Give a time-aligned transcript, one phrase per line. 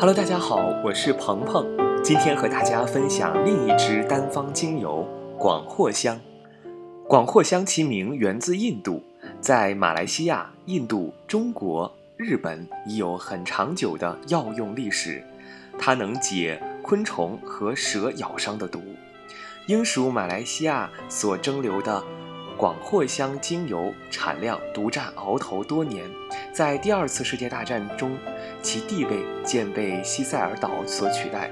[0.00, 1.66] Hello，大家好，我是鹏鹏，
[2.04, 5.04] 今天和大家分享另一支单方精油
[5.36, 6.20] 广藿香。
[7.08, 9.02] 广藿香其名源自印度，
[9.40, 15.20] 在马来西亚、印度、中国、日本已有很长久的药用历史。
[15.76, 18.80] 它能解昆虫和蛇咬伤的毒。
[19.66, 22.00] 英属马来西亚所蒸馏的
[22.58, 26.04] 广藿香精油产量独占鳌头多年，
[26.52, 28.18] 在第二次世界大战中。
[28.60, 31.48] 其地位渐被西塞尔岛所取代。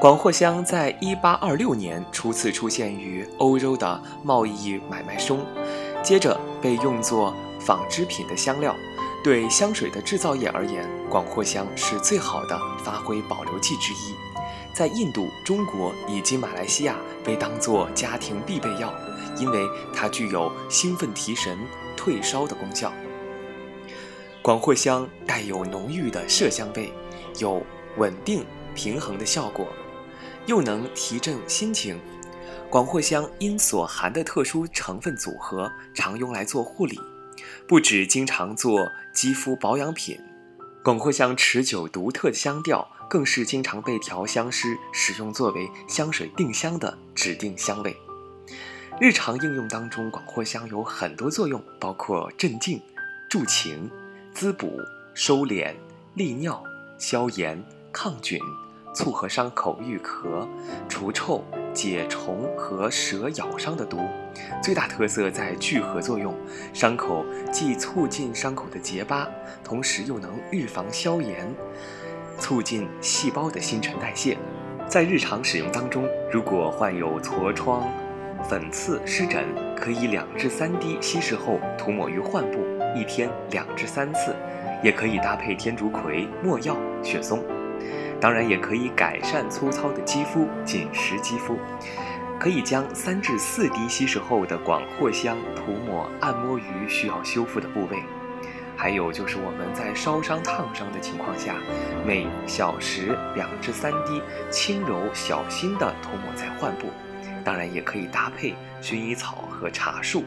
[0.00, 5.38] 广藿香在1826年初次出现于欧洲的贸易买卖中，
[6.02, 8.74] 接着被用作纺织品的香料。
[9.22, 14.16] 对香水的制造业而言，广藿香是最好的发挥保留剂之一。
[14.74, 18.94] 在印度、中国以及马来西亚被当作家庭必备药，
[19.36, 21.58] 因为它具有兴奋提神、
[21.96, 22.92] 退烧的功效。
[24.40, 26.92] 广藿香带有浓郁的麝香味，
[27.38, 27.62] 有
[27.96, 29.66] 稳定平衡的效果，
[30.46, 32.00] 又能提振心情。
[32.70, 36.98] 广藿香因所含的特殊成分组合，常用来做护理，
[37.66, 40.20] 不止经常做肌肤保养品。
[40.88, 47.94] 广藿香持久独特的香调，更是经常被调香师使用作为香水定香的指定香味。
[48.98, 52.80] 日常应用当中，广藿香有很多作用，包括镇静、
[53.28, 53.90] 助情。
[54.32, 54.80] 滋补、
[55.12, 55.74] 收敛、
[56.14, 56.64] 利尿、
[56.96, 58.40] 消炎、抗菌、
[58.94, 60.48] 促和伤口愈合、
[60.88, 61.44] 除臭、
[61.78, 64.00] 解虫和蛇咬伤的毒。
[64.60, 66.34] 最大特色在聚合作用，
[66.72, 69.28] 伤口既促进伤口的结疤，
[69.62, 71.48] 同时又能预防消炎，
[72.36, 74.36] 促进细胞的新陈代谢。
[74.88, 77.88] 在日常使用当中，如果患有痤疮、
[78.48, 79.46] 粉刺、湿疹，
[79.76, 82.58] 可以两至三滴稀释后涂抹于患部。
[82.96, 84.34] 一天两至三次，
[84.82, 87.40] 也可以搭配天竺葵、没药、雪松，
[88.20, 91.58] 当然也可以改善粗糙的肌肤、紧实肌肤。
[92.38, 97.98] 可以将三至四滴稀释后的广藿香涂抹、按摩于需要修复的部位。
[98.76, 101.56] 还有就是我们在烧伤、烫伤的情况下，
[102.06, 106.86] 每小时两至三滴，轻柔小心地涂抹在患部。
[107.44, 110.24] 当然也可以搭配薰衣草和茶树。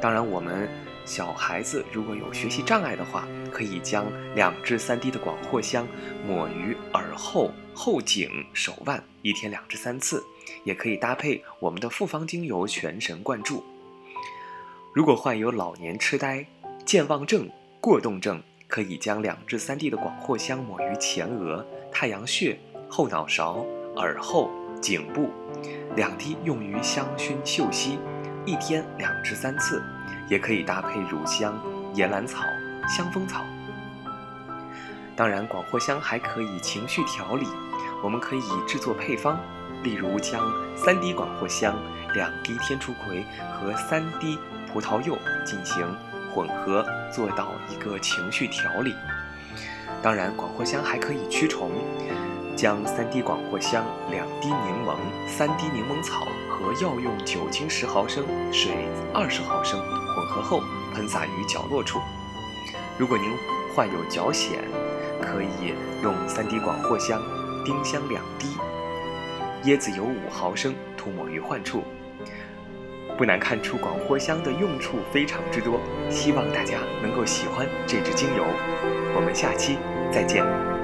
[0.00, 0.68] 当然我们。
[1.06, 5.88] 小孩子如果有学习障碍的话，可以将两至三滴的广藿香
[6.26, 10.22] 抹于耳后、后颈、手腕，一天两至三次。
[10.62, 13.64] 也可以搭配我们的复方精油全神贯注。
[14.92, 16.46] 如果患有老年痴呆、
[16.84, 17.48] 健忘症、
[17.80, 22.56] 过动症，可以将两至三滴的广藿香抹于前额、太阳穴、
[22.88, 24.50] 后脑勺、耳后、
[24.80, 25.30] 颈部，
[25.96, 27.98] 两滴用于香薰嗅吸，
[28.44, 29.82] 一天两至三次。
[30.28, 31.58] 也可以搭配乳香、
[31.94, 32.42] 岩兰草、
[32.88, 33.44] 香蜂草。
[35.14, 37.46] 当然，广藿香还可以情绪调理。
[38.04, 39.38] 我们可以制作配方，
[39.82, 40.42] 例如将
[40.76, 41.74] 三滴广藿香、
[42.14, 44.38] 两滴天竺葵和三滴
[44.70, 45.82] 葡萄柚进行
[46.34, 48.94] 混合，做到一个情绪调理。
[50.02, 51.70] 当然，广藿香还可以驱虫。
[52.56, 54.96] 将三滴广藿香、两滴柠檬、
[55.28, 60.62] 三滴柠檬草和药用酒精十毫升、水二十毫升混合后
[60.94, 62.00] 喷洒于角落处。
[62.98, 63.30] 如果您
[63.74, 64.56] 患有脚癣，
[65.20, 67.22] 可以用三滴广藿香、
[67.62, 68.56] 丁香两滴、
[69.64, 71.82] 椰子油五毫升涂抹于患处。
[73.18, 75.78] 不难看出，广藿香的用处非常之多，
[76.10, 78.44] 希望大家能够喜欢这支精油。
[79.14, 79.78] 我们下期
[80.10, 80.75] 再见。